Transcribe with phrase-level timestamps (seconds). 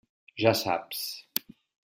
[0.43, 1.05] Ja saps.